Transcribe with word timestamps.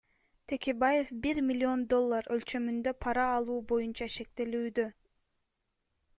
Текебаев 0.51 1.11
бир 1.25 1.41
миллион 1.49 1.83
доллар 1.91 2.29
өлчөмүндө 2.37 2.95
пара 3.05 3.27
алуу 3.35 3.59
боюнча 3.73 4.09
шектелүүдө. 4.17 4.89